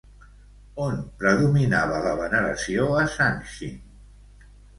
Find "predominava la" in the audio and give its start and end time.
1.19-2.15